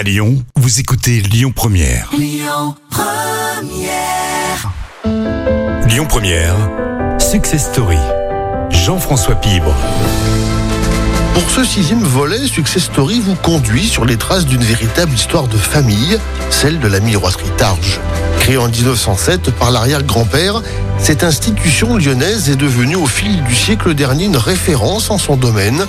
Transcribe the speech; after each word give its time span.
À 0.00 0.02
Lyon, 0.02 0.42
vous 0.56 0.80
écoutez 0.80 1.20
Lyon 1.20 1.52
Première. 1.54 2.08
Lyon 2.16 2.74
Première. 2.88 4.72
Lyon 5.88 6.06
Première, 6.08 6.56
Success 7.18 7.66
Story. 7.70 7.98
Jean-François 8.70 9.34
Pibre. 9.34 9.74
Pour 11.34 11.50
ce 11.50 11.64
sixième 11.64 12.02
volet, 12.02 12.46
Success 12.46 12.84
Story 12.84 13.20
vous 13.20 13.34
conduit 13.34 13.86
sur 13.86 14.06
les 14.06 14.16
traces 14.16 14.46
d'une 14.46 14.62
véritable 14.62 15.12
histoire 15.12 15.48
de 15.48 15.58
famille, 15.58 16.18
celle 16.48 16.80
de 16.80 16.88
la 16.88 17.00
miroiterie 17.00 17.50
Targe. 17.58 18.00
Créée 18.38 18.56
en 18.56 18.68
1907 18.68 19.50
par 19.50 19.70
l'arrière-grand-père, 19.70 20.62
cette 21.02 21.24
institution 21.24 21.96
lyonnaise 21.96 22.50
est 22.50 22.56
devenue 22.56 22.96
au 22.96 23.06
fil 23.06 23.42
du 23.44 23.54
siècle 23.54 23.94
dernier 23.94 24.26
une 24.26 24.36
référence 24.36 25.10
en 25.10 25.18
son 25.18 25.36
domaine. 25.36 25.86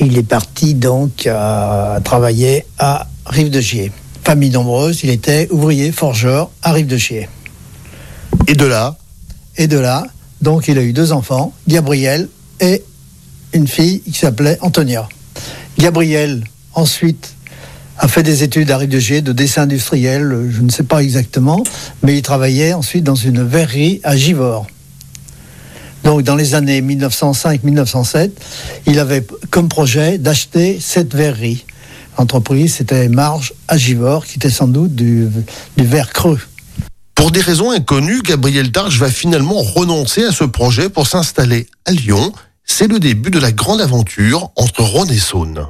il 0.00 0.18
est 0.18 0.22
parti 0.22 0.74
donc 0.74 1.26
à 1.26 1.98
travailler 2.04 2.66
à 2.78 3.08
Rive-de-Gier. 3.26 3.90
Famille 4.24 4.50
nombreuse, 4.50 5.00
il 5.02 5.10
était 5.10 5.48
ouvrier 5.50 5.90
forgeur 5.92 6.50
à 6.62 6.72
Rive-de-Gier. 6.72 7.28
Et 8.46 8.54
de 8.54 8.66
là, 8.66 8.96
Et 9.56 9.66
de 9.66 9.78
là, 9.78 10.06
donc 10.40 10.68
il 10.68 10.78
a 10.78 10.82
eu 10.82 10.94
deux 10.94 11.12
enfants, 11.12 11.52
Gabriel 11.68 12.28
et 12.60 12.82
une 13.52 13.66
fille 13.66 14.00
qui 14.00 14.12
s'appelait 14.12 14.58
Antonia. 14.60 15.08
Gabriel, 15.78 16.44
ensuite, 16.74 17.34
a 17.98 18.08
fait 18.08 18.22
des 18.22 18.42
études 18.42 18.70
à 18.70 18.78
Rive-de-Gier 18.78 19.20
de 19.20 19.32
dessin 19.32 19.62
industriel, 19.62 20.48
je 20.50 20.62
ne 20.62 20.70
sais 20.70 20.84
pas 20.84 21.02
exactement, 21.02 21.62
mais 22.02 22.16
il 22.16 22.22
travaillait 22.22 22.72
ensuite 22.72 23.04
dans 23.04 23.14
une 23.14 23.42
verrerie 23.42 24.00
à 24.04 24.16
Givors. 24.16 24.66
Donc 26.02 26.22
dans 26.22 26.34
les 26.34 26.54
années 26.54 26.80
1905-1907, 26.80 28.30
il 28.86 28.98
avait 28.98 29.26
comme 29.50 29.68
projet 29.68 30.16
d'acheter 30.16 30.78
cette 30.80 31.14
verrerie. 31.14 31.66
L'entreprise, 32.18 32.76
c'était 32.76 33.08
Marge 33.08 33.52
à 33.68 33.76
Givors, 33.76 34.24
qui 34.24 34.36
était 34.36 34.50
sans 34.50 34.68
doute 34.68 34.94
du, 34.94 35.28
verre 35.76 36.10
creux. 36.10 36.40
pour 37.14 37.30
des 37.30 37.40
raisons 37.40 37.70
inconnues, 37.70 38.22
Gabriel 38.22 38.72
Targe 38.72 38.98
va 38.98 39.10
finalement 39.10 39.60
renoncer 39.60 40.24
à 40.24 40.32
ce 40.32 40.44
projet 40.44 40.88
pour 40.88 41.06
s'installer 41.06 41.66
à 41.84 41.92
Lyon. 41.92 42.32
C'est 42.72 42.86
le 42.86 43.00
début 43.00 43.30
de 43.30 43.40
la 43.40 43.50
grande 43.52 43.80
aventure 43.82 44.52
entre 44.56 44.82
Rhône 44.82 45.10
et 45.10 45.18
Saône. 45.18 45.66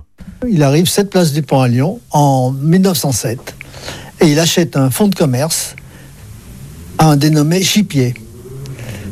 Il 0.49 0.63
arrive 0.63 0.87
7 0.87 1.11
place 1.11 1.33
du 1.33 1.43
Pont 1.43 1.61
à 1.61 1.67
Lyon 1.67 1.99
en 2.11 2.53
1907 2.53 3.55
et 4.21 4.27
il 4.29 4.39
achète 4.39 4.77
un 4.77 4.91
fonds 4.91 5.09
de 5.09 5.15
commerce 5.15 5.75
à 6.99 7.07
un 7.07 7.17
dénommé 7.17 7.65
Chipier, 7.65 8.15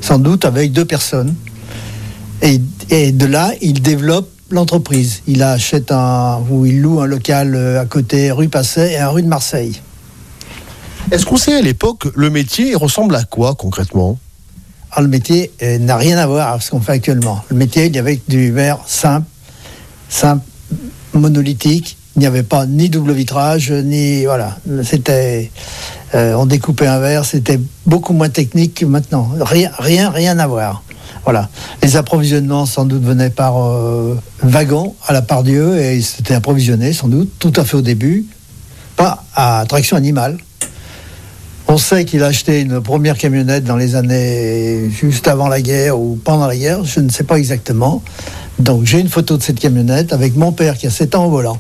sans 0.01 0.19
doute 0.19 0.45
avec 0.45 0.71
deux 0.71 0.85
personnes. 0.85 1.35
Et, 2.43 2.61
et 2.91 3.11
de 3.11 3.27
là, 3.27 3.53
il 3.63 3.81
développe 3.81 4.31
l'entreprise. 4.51 5.23
Il 5.27 5.43
achète 5.43 5.91
un, 5.91 6.41
ou 6.51 6.67
il 6.67 6.81
loue 6.83 7.01
un 7.01 7.07
local 7.07 7.55
euh, 7.57 7.81
à 7.81 7.87
côté 7.87 8.31
rue 8.31 8.49
Passet 8.49 8.93
et 8.93 8.99
un 8.99 9.09
rue 9.09 9.23
de 9.23 9.29
Marseille. 9.29 9.81
Est-ce 11.11 11.25
qu'on 11.25 11.39
sait 11.39 11.55
à 11.55 11.63
l'époque 11.63 12.07
le 12.15 12.29
métier 12.31 12.75
ressemble 12.77 13.17
à 13.17 13.25
quoi 13.25 13.55
concrètement? 13.55 14.19
Alors, 14.91 15.03
le 15.03 15.09
métier 15.09 15.53
euh, 15.63 15.79
n'a 15.79 15.97
rien 15.97 16.19
à 16.19 16.27
voir 16.27 16.49
avec 16.49 16.63
ce 16.63 16.71
qu'on 16.71 16.81
fait 16.81 16.93
actuellement. 16.93 17.43
Le 17.49 17.57
métier, 17.57 17.87
il 17.87 17.95
y 17.95 17.99
avait 17.99 18.21
du 18.29 18.53
verre 18.53 18.79
simple, 18.87 19.27
simple, 20.09 20.45
monolithique. 21.13 21.97
Il 22.17 22.21
n'y 22.21 22.27
avait 22.27 22.43
pas 22.43 22.67
ni 22.67 22.89
double 22.89 23.13
vitrage, 23.13 23.71
ni 23.71 24.25
voilà. 24.25 24.57
C'était, 24.83 25.51
euh, 26.15 26.35
on 26.35 26.47
découpait 26.47 26.87
un 26.87 26.99
verre. 26.99 27.25
C'était 27.25 27.61
beaucoup 27.87 28.13
moins 28.13 28.31
technique 28.31 28.75
que 28.75 28.87
maintenant. 28.87 29.31
Rien, 29.41 29.71
rien, 29.79 30.11
rien 30.11 30.39
à 30.39 30.47
voir. 30.47 30.83
Voilà. 31.25 31.49
Les 31.83 31.97
approvisionnements, 31.97 32.65
sans 32.65 32.87
doute, 32.87 33.05
venaient 33.05 33.31
par 33.31 33.63
euh, 33.63 34.19
wagon 34.43 34.95
à 35.07 35.13
la 35.13 35.23
part 35.23 35.43
Dieu 35.43 35.79
et 35.79 36.01
c'était 36.01 36.35
approvisionné, 36.35 36.93
sans 36.93 37.09
doute, 37.09 37.31
tout 37.39 37.53
à 37.57 37.65
fait 37.65 37.77
au 37.77 37.83
début, 37.83 38.25
pas 38.97 39.25
à 39.35 39.65
traction 39.69 39.97
animale. 39.97 40.39
On 41.71 41.77
sait 41.77 42.07
qu'il 42.07 42.23
a 42.23 42.27
acheté 42.27 42.61
une 42.63 42.81
première 42.81 43.19
camionnette 43.19 43.65
dans 43.65 43.77
les 43.77 43.95
années 43.95 44.91
juste 44.91 45.29
avant 45.29 45.49
la 45.49 45.61
guerre 45.61 46.01
ou 46.01 46.19
pendant 46.23 46.47
la 46.47 46.57
guerre, 46.57 46.83
je 46.85 47.01
ne 47.01 47.11
sais 47.11 47.25
pas 47.25 47.39
exactement. 47.39 48.03
Donc 48.59 48.87
j'ai 48.87 48.99
une 48.99 49.11
photo 49.11 49.37
de 49.37 49.43
cette 49.43 49.61
camionnette 49.61 50.15
avec 50.15 50.35
mon 50.35 50.51
père 50.53 50.79
qui 50.79 50.87
a 50.87 50.91
7 50.91 51.15
ans 51.15 51.27
au 51.27 51.31
volant. 51.31 51.59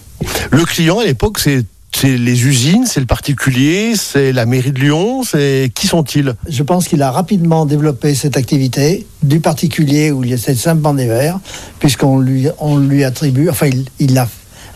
Le 0.50 0.64
client 0.64 0.98
à 1.00 1.04
l'époque, 1.04 1.38
c'est 1.38 1.64
c'est 1.94 2.16
les 2.16 2.46
usines, 2.46 2.86
c'est 2.86 3.00
le 3.00 3.06
particulier, 3.06 3.94
c'est 3.96 4.32
la 4.32 4.46
mairie 4.46 4.72
de 4.72 4.78
Lyon, 4.78 5.24
c'est 5.24 5.72
qui 5.74 5.86
sont-ils? 5.86 6.34
Je 6.48 6.62
pense 6.62 6.86
qu'il 6.86 7.02
a 7.02 7.10
rapidement 7.10 7.66
développé 7.66 8.14
cette 8.14 8.36
activité 8.36 9.06
du 9.22 9.40
particulier 9.40 10.12
où 10.12 10.22
il 10.22 10.30
y 10.30 10.34
a 10.34 10.38
cette 10.38 10.58
simplement 10.58 10.94
des 10.94 11.06
verres, 11.06 11.40
puisqu'on 11.80 12.18
lui, 12.18 12.48
on 12.60 12.78
lui 12.78 13.04
attribue, 13.04 13.48
enfin 13.48 13.66
il, 13.66 13.86
il 13.98 14.16
a 14.16 14.28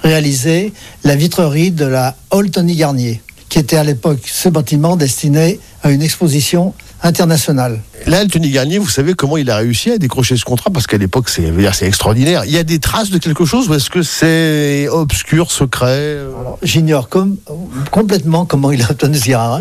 réalisé 0.03 0.72
la 1.04 1.14
vitrerie 1.14 1.70
de 1.70 1.84
la 1.84 2.16
Hall 2.31 2.50
Tony 2.50 2.75
Garnier, 2.75 3.20
qui 3.53 3.59
était 3.59 3.77
à 3.77 3.85
l'époque 3.85 4.21
ce 4.25 4.49
bâtiment 4.49 4.97
destiné 4.97 5.61
à 5.83 5.91
une 5.91 6.01
exposition 6.01 6.73
internationale. 7.03 7.82
Là, 8.06 8.25
Tony 8.25 8.49
Garnier, 8.49 8.79
vous 8.79 8.88
savez 8.88 9.12
comment 9.12 9.37
il 9.37 9.50
a 9.50 9.59
réussi 9.59 9.91
à 9.91 9.99
décrocher 9.99 10.38
ce 10.38 10.44
contrat 10.47 10.71
Parce 10.71 10.87
qu'à 10.87 10.97
l'époque, 10.97 11.29
c'est 11.29 11.53
extraordinaire. 11.82 12.47
Il 12.47 12.53
y 12.53 12.56
a 12.56 12.65
des 12.65 12.79
traces 12.79 13.11
de 13.11 13.19
quelque 13.19 13.44
chose 13.44 13.69
ou 13.69 13.75
est-ce 13.75 13.91
que 13.91 14.03
c'est 14.03 14.88
obscur, 14.88 15.50
secret 15.50 16.21
Alors, 16.41 16.59
J'ignore 16.62 17.11
complètement 17.91 18.47
comment 18.47 18.73
il 18.73 18.81
a 18.85 18.91
obtenu 18.91 19.19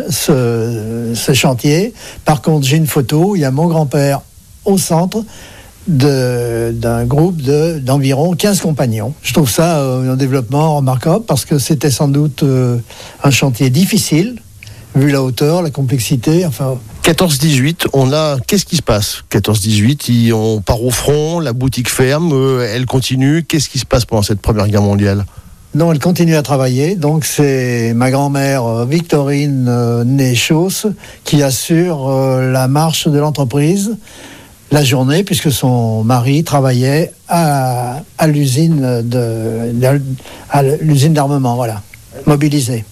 ce 0.09 1.33
chantier. 1.33 1.93
Par 2.23 2.41
contre, 2.41 2.65
j'ai 2.65 2.77
une 2.77 2.87
photo, 2.87 3.35
il 3.35 3.39
y 3.39 3.45
a 3.45 3.51
mon 3.51 3.67
grand-père 3.67 4.21
au 4.63 4.77
centre 4.77 5.25
de- 5.87 6.71
d'un 6.71 7.05
groupe 7.05 7.41
de- 7.41 7.79
d'environ 7.79 8.33
15 8.33 8.61
compagnons. 8.61 9.13
Je 9.21 9.33
trouve 9.33 9.49
ça 9.49 9.79
euh, 9.79 10.13
un 10.13 10.15
développement 10.15 10.77
remarquable 10.77 11.25
parce 11.25 11.45
que 11.45 11.57
c'était 11.59 11.91
sans 11.91 12.07
doute 12.07 12.43
euh, 12.43 12.77
un 13.23 13.31
chantier 13.31 13.69
difficile, 13.69 14.35
vu 14.95 15.09
la 15.11 15.23
hauteur, 15.23 15.61
la 15.61 15.69
complexité, 15.71 16.45
enfin 16.45 16.77
14-18, 17.03 17.87
on 17.93 18.13
a. 18.13 18.37
Qu'est-ce 18.45 18.65
qui 18.65 18.75
se 18.75 18.81
passe? 18.83 19.23
14-18, 19.31 20.07
il- 20.09 20.33
on 20.33 20.61
part 20.61 20.83
au 20.83 20.91
front, 20.91 21.39
la 21.39 21.53
boutique 21.53 21.89
ferme, 21.89 22.31
euh, 22.33 22.67
elle 22.73 22.85
continue. 22.85 23.43
Qu'est-ce 23.43 23.69
qui 23.69 23.79
se 23.79 23.85
passe 23.85 24.05
pendant 24.05 24.21
cette 24.21 24.39
première 24.41 24.67
guerre 24.67 24.83
mondiale? 24.83 25.25
Non, 25.73 25.91
elle 25.93 25.99
continue 25.99 26.35
à 26.35 26.43
travailler. 26.43 26.95
Donc 26.95 27.23
c'est 27.25 27.93
ma 27.95 28.11
grand-mère 28.11 28.85
Victorine 28.85 30.03
Chausse 30.35 30.85
qui 31.23 31.41
assure 31.43 32.09
la 32.41 32.67
marche 32.67 33.07
de 33.07 33.17
l'entreprise 33.17 33.95
la 34.71 34.83
journée 34.83 35.23
puisque 35.23 35.51
son 35.51 36.03
mari 36.03 36.43
travaillait 36.43 37.11
à, 37.27 38.01
l'usine 38.27 39.03
à 40.49 40.63
l'usine 40.63 41.13
d'armement, 41.13 41.55
voilà, 41.55 41.81
mobilisé. 42.25 42.85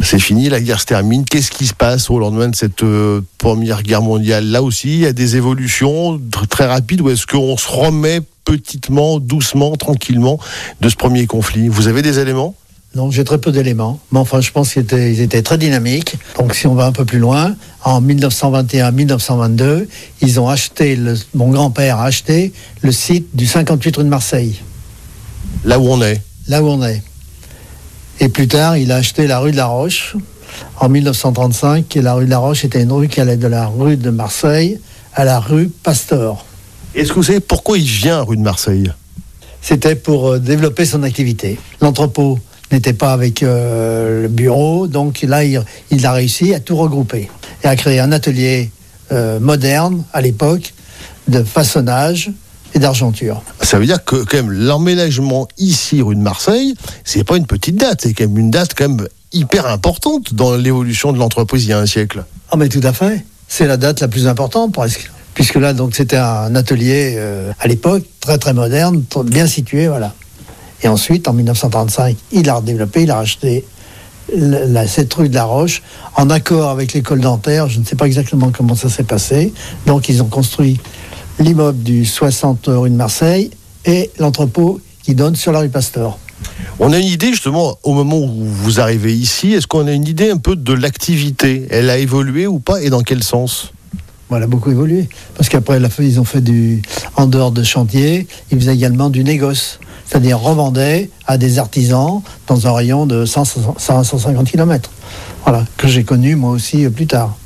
C'est 0.00 0.18
fini, 0.18 0.48
la 0.48 0.60
guerre 0.60 0.80
se 0.80 0.86
termine. 0.86 1.24
Qu'est-ce 1.26 1.50
qui 1.50 1.66
se 1.66 1.74
passe 1.74 2.08
au 2.08 2.18
lendemain 2.18 2.48
de 2.48 2.56
cette 2.56 2.82
euh, 2.82 3.20
première 3.36 3.82
guerre 3.82 4.00
mondiale? 4.00 4.46
Là 4.46 4.62
aussi, 4.62 4.88
il 4.94 5.00
y 5.00 5.06
a 5.06 5.12
des 5.12 5.36
évolutions 5.36 6.16
tr- 6.16 6.46
très 6.48 6.64
rapides 6.66 7.02
ou 7.02 7.10
est-ce 7.10 7.26
qu'on 7.26 7.58
se 7.58 7.68
remet 7.68 8.20
petitement, 8.46 9.18
doucement, 9.18 9.76
tranquillement 9.76 10.38
de 10.80 10.88
ce 10.88 10.96
premier 10.96 11.26
conflit? 11.26 11.68
Vous 11.68 11.88
avez 11.88 12.00
des 12.00 12.18
éléments? 12.18 12.54
Donc 12.94 13.12
j'ai 13.12 13.24
très 13.24 13.38
peu 13.38 13.52
d'éléments, 13.52 14.00
mais 14.10 14.18
enfin 14.18 14.40
je 14.42 14.50
pense 14.50 14.74
qu'ils 14.74 15.20
étaient, 15.20 15.42
très 15.42 15.56
dynamiques. 15.56 16.16
Donc 16.38 16.54
si 16.54 16.66
on 16.66 16.74
va 16.74 16.84
un 16.86 16.92
peu 16.92 17.04
plus 17.06 17.18
loin, 17.18 17.54
en 17.84 18.02
1921-1922, 18.02 19.86
ils 20.20 20.40
ont 20.40 20.48
acheté, 20.48 20.96
le- 20.96 21.16
mon 21.34 21.48
grand-père 21.48 21.98
a 21.98 22.04
acheté 22.04 22.52
le 22.82 22.92
site 22.92 23.28
du 23.34 23.46
58 23.46 23.96
rue 23.96 24.04
de 24.04 24.08
Marseille, 24.08 24.56
Là 25.64 25.78
où 25.78 25.88
on 25.88 26.02
est 26.02 26.20
là 26.48 26.60
où 26.62 26.66
on 26.66 26.82
est. 26.84 27.00
Et 28.20 28.28
plus 28.28 28.48
tard, 28.48 28.76
il 28.76 28.90
a 28.90 28.96
acheté 28.96 29.26
la 29.28 29.38
rue 29.38 29.52
de 29.52 29.56
la 29.56 29.66
Roche 29.66 30.16
en 30.80 30.88
1935, 30.88 31.96
et 31.96 32.02
la 32.02 32.14
rue 32.14 32.24
de 32.26 32.30
la 32.30 32.38
Roche 32.38 32.64
était 32.64 32.82
une 32.82 32.92
rue 32.92 33.08
qui 33.08 33.20
allait 33.20 33.36
de 33.36 33.46
la 33.46 33.66
rue 33.68 33.96
de 33.96 34.10
Marseille 34.10 34.78
à 35.14 35.24
la 35.24 35.38
rue 35.40 35.68
Pasteur. 35.68 36.44
Est-ce 36.94 37.10
que 37.10 37.14
vous 37.14 37.22
savez 37.22 37.40
pourquoi 37.40 37.78
il 37.78 37.84
vient 37.84 38.20
rue 38.22 38.36
de 38.36 38.42
Marseille? 38.42 38.90
C'était 39.62 39.94
pour 39.94 40.32
euh, 40.32 40.38
développer 40.40 40.84
son 40.84 41.04
activité. 41.04 41.58
L'entrepôt 41.80 42.38
n'était 42.74 42.92
pas 42.92 43.12
avec 43.12 43.42
euh, 43.42 44.22
le 44.22 44.28
bureau, 44.28 44.86
donc 44.86 45.22
là, 45.22 45.44
il, 45.44 45.62
il 45.90 46.06
a 46.06 46.12
réussi 46.12 46.54
à 46.54 46.60
tout 46.60 46.76
regrouper 46.76 47.30
et 47.64 47.66
à 47.66 47.76
créer 47.76 48.00
un 48.00 48.12
atelier 48.12 48.70
euh, 49.12 49.40
moderne 49.40 50.04
à 50.12 50.20
l'époque 50.20 50.74
de 51.28 51.42
façonnage 51.42 52.30
et 52.74 52.78
d'argenture. 52.78 53.42
Ça 53.60 53.78
veut 53.78 53.86
dire 53.86 54.04
que 54.04 54.16
quand 54.24 54.38
même 54.38 54.50
l'emménagement 54.50 55.46
ici 55.58 56.02
rue 56.02 56.16
de 56.16 56.20
Marseille, 56.20 56.74
c'est 57.04 57.24
pas 57.24 57.36
une 57.36 57.46
petite 57.46 57.76
date, 57.76 58.00
c'est 58.02 58.14
quand 58.14 58.24
même 58.24 58.38
une 58.38 58.50
date 58.50 58.74
quand 58.76 58.88
même 58.88 59.06
hyper 59.32 59.66
importante 59.66 60.34
dans 60.34 60.56
l'évolution 60.56 61.12
de 61.12 61.18
l'entreprise 61.18 61.64
il 61.64 61.70
y 61.70 61.72
a 61.72 61.78
un 61.78 61.86
siècle. 61.86 62.24
Ah 62.50 62.56
mais 62.56 62.68
tout 62.68 62.80
à 62.82 62.92
fait. 62.92 63.24
C'est 63.48 63.66
la 63.66 63.76
date 63.76 64.00
la 64.00 64.08
plus 64.08 64.26
importante 64.26 64.72
presque. 64.72 65.10
Puisque 65.34 65.54
là, 65.54 65.72
donc, 65.72 65.94
c'était 65.94 66.16
un 66.16 66.54
atelier 66.54 67.14
euh, 67.16 67.52
à 67.58 67.66
l'époque 67.66 68.04
très 68.20 68.38
très 68.38 68.52
moderne, 68.52 69.02
bien 69.24 69.46
situé, 69.46 69.88
voilà. 69.88 70.14
Et 70.82 70.88
ensuite, 70.88 71.28
en 71.28 71.32
1935, 71.32 72.16
il 72.32 72.48
a 72.48 72.54
redéveloppé, 72.54 73.02
il 73.02 73.10
a 73.10 73.16
racheté 73.16 73.64
la, 74.34 74.86
cette 74.86 75.12
rue 75.14 75.28
de 75.28 75.34
la 75.34 75.44
Roche 75.44 75.82
en 76.16 76.30
accord 76.30 76.70
avec 76.70 76.92
l'école 76.92 77.20
dentaire. 77.20 77.68
Je 77.68 77.78
ne 77.78 77.84
sais 77.84 77.96
pas 77.96 78.06
exactement 78.06 78.50
comment 78.50 78.74
ça 78.74 78.88
s'est 78.88 79.04
passé. 79.04 79.52
Donc, 79.86 80.08
ils 80.08 80.22
ont 80.22 80.28
construit 80.28 80.80
l'immeuble 81.38 81.82
du 81.82 82.04
60 82.04 82.64
rue 82.68 82.90
de 82.90 82.94
Marseille 82.94 83.50
et 83.84 84.10
l'entrepôt 84.18 84.80
qui 85.02 85.14
donne 85.14 85.36
sur 85.36 85.52
la 85.52 85.60
rue 85.60 85.68
Pasteur. 85.68 86.18
On 86.78 86.92
a 86.92 86.98
une 86.98 87.06
idée 87.06 87.28
justement 87.28 87.78
au 87.82 87.92
moment 87.92 88.18
où 88.18 88.44
vous 88.44 88.80
arrivez 88.80 89.14
ici, 89.14 89.52
est-ce 89.52 89.66
qu'on 89.66 89.86
a 89.86 89.92
une 89.92 90.06
idée 90.06 90.30
un 90.30 90.38
peu 90.38 90.56
de 90.56 90.72
l'activité? 90.72 91.66
Elle 91.70 91.90
a 91.90 91.98
évolué 91.98 92.46
ou 92.46 92.58
pas 92.58 92.82
et 92.82 92.90
dans 92.90 93.02
quel 93.02 93.22
sens? 93.22 93.72
Voilà, 94.32 94.46
beaucoup 94.46 94.70
évolué. 94.70 95.10
Parce 95.36 95.50
qu'après, 95.50 95.78
ils 95.98 96.18
ont 96.18 96.24
fait 96.24 96.40
du. 96.40 96.80
En 97.16 97.26
dehors 97.26 97.52
de 97.52 97.62
chantier, 97.62 98.26
ils 98.50 98.58
faisaient 98.58 98.74
également 98.74 99.10
du 99.10 99.24
négoce. 99.24 99.78
C'est-à-dire 100.06 100.38
revendaient 100.38 101.10
à 101.26 101.36
des 101.36 101.58
artisans 101.58 102.22
dans 102.46 102.66
un 102.66 102.72
rayon 102.72 103.04
de 103.04 103.26
100, 103.26 103.44
100, 103.76 104.04
150 104.04 104.50
km. 104.50 104.88
Voilà, 105.44 105.66
que 105.76 105.86
j'ai 105.86 106.04
connu 106.04 106.34
moi 106.34 106.48
aussi 106.52 106.86
euh, 106.86 106.88
plus 106.88 107.06
tard. 107.06 107.36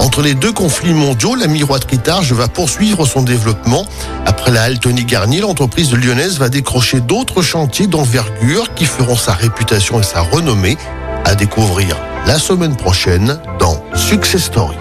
Entre 0.00 0.22
les 0.22 0.32
deux 0.32 0.54
conflits 0.54 0.94
mondiaux, 0.94 1.34
la 1.34 1.48
miroiterie 1.48 1.98
Targe 1.98 2.32
va 2.32 2.48
poursuivre 2.48 3.04
son 3.04 3.20
développement. 3.20 3.84
Après 4.24 4.50
la 4.50 4.62
halle 4.62 4.78
Tony 4.78 5.04
Garnier, 5.04 5.40
l'entreprise 5.40 5.92
lyonnaise 5.92 6.38
va 6.38 6.48
décrocher 6.48 7.00
d'autres 7.00 7.42
chantiers 7.42 7.88
d'envergure 7.88 8.72
qui 8.74 8.86
feront 8.86 9.16
sa 9.16 9.34
réputation 9.34 10.00
et 10.00 10.02
sa 10.02 10.22
renommée 10.22 10.78
à 11.26 11.34
découvrir 11.34 11.94
la 12.26 12.38
semaine 12.38 12.74
prochaine 12.74 13.38
dans 13.58 13.84
Success 13.94 14.44
Story. 14.44 14.76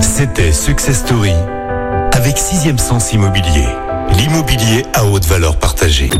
C'était 0.00 0.52
Success 0.52 0.98
Story 0.98 1.32
avec 2.12 2.36
Sixième 2.36 2.78
Sens 2.78 3.12
Immobilier. 3.12 3.66
L'immobilier 4.18 4.84
à 4.92 5.06
haute 5.06 5.24
valeur 5.24 5.58
partagée. 5.58 6.10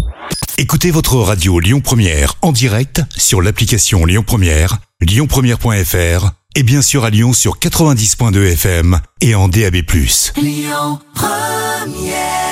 Écoutez 0.59 0.91
votre 0.91 1.17
radio 1.17 1.61
Lyon 1.61 1.81
Première 1.81 2.35
en 2.43 2.53
direct 2.53 3.03
sur 3.17 3.43
l'application 3.43 4.07
Lyon 4.07 4.25
Première, 4.27 4.79
lyonpremière.fr 5.01 6.31
et 6.55 6.63
bien 6.63 6.81
sûr 6.81 7.05
à 7.05 7.11
Lyon 7.11 7.33
sur 7.33 7.59
90.2 7.59 8.53
FM 8.53 8.99
et 9.21 9.35
en 9.35 9.49
DAB+. 9.49 9.77
Lyon 10.37 10.99
Première 11.15 12.46